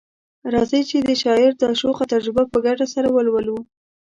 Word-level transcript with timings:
راځئ 0.53 0.81
چي 0.89 0.97
د 1.03 1.09
شاعر 1.23 1.51
دا 1.61 1.69
شوخه 1.81 2.05
تجربه 2.13 2.43
په 2.53 2.57
ګډه 2.65 2.85
سره 2.93 3.07
ولولو 3.11 3.57